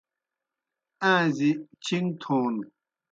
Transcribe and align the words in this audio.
آݩزی 1.11 1.49
چِھݩگ 1.83 2.05
تھون 2.21 2.55